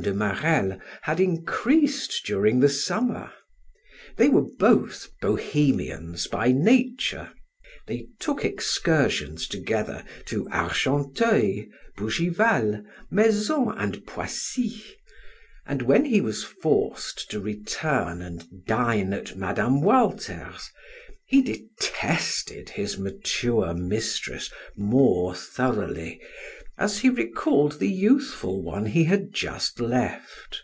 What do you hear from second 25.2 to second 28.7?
thoroughly, as he recalled the youthful